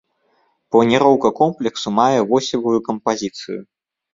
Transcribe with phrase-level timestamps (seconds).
[0.75, 3.61] Планіроўка комплексу мае восевую кампазіцыю.